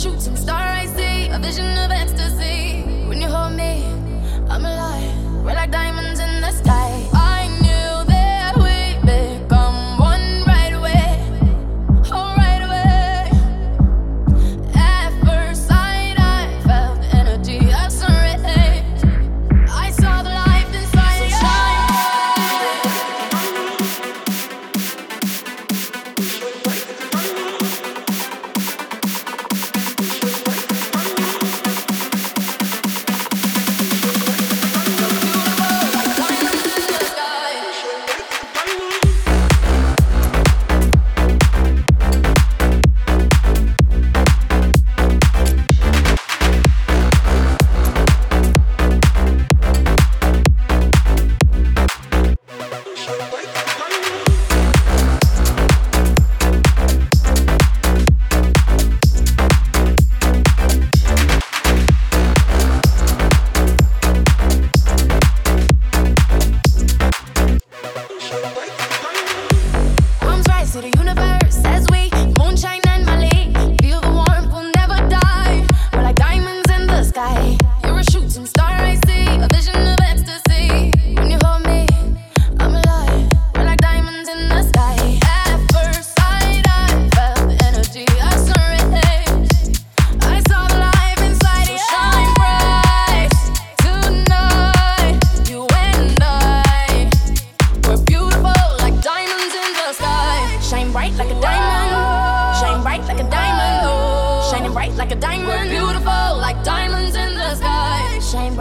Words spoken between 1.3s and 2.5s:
vision of ecstasy.